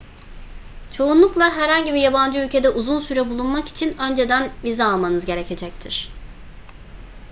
çoğunlukla 0.93 1.51
herhangi 1.55 1.93
bir 1.93 2.01
yabancı 2.01 2.39
ülkede 2.39 2.69
uzun 2.69 2.99
süre 2.99 3.29
bulunmak 3.29 3.67
için 3.67 3.97
önceden 3.97 4.51
vize 4.63 4.83
almanız 4.83 5.25
gerekecektir 5.25 6.11